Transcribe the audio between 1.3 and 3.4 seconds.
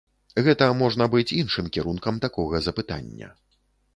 іншым кірункам такога запытання.